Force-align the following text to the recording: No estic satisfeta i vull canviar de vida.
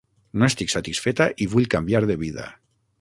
No 0.43 0.47
estic 0.51 0.71
satisfeta 0.73 1.27
i 1.45 1.49
vull 1.53 1.69
canviar 1.75 2.05
de 2.13 2.17
vida. 2.23 2.47